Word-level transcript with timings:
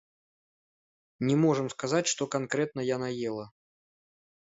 Не 1.29 1.35
можам 1.43 1.67
сказаць, 1.73 2.07
што 2.13 2.23
канкрэтна 2.37 2.81
яна 2.95 3.09
ела. 3.33 3.45